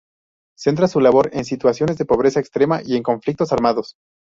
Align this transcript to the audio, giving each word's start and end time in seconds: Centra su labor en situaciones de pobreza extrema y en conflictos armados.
Centra 0.57 0.87
su 0.87 0.99
labor 0.99 1.29
en 1.31 1.45
situaciones 1.45 1.99
de 1.99 2.05
pobreza 2.05 2.39
extrema 2.39 2.81
y 2.83 2.95
en 2.95 3.03
conflictos 3.03 3.53
armados. 3.53 3.97